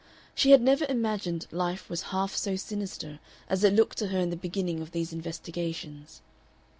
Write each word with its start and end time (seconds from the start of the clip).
She 0.33 0.49
had 0.49 0.61
never 0.63 0.87
imagined 0.89 1.45
life 1.51 1.87
was 1.87 2.01
half 2.09 2.35
so 2.35 2.55
sinister 2.55 3.19
as 3.47 3.63
it 3.63 3.75
looked 3.75 3.99
to 3.99 4.07
her 4.07 4.17
in 4.17 4.31
the 4.31 4.35
beginning 4.35 4.79
of 4.81 4.93
these 4.93 5.13
investigations. 5.13 6.23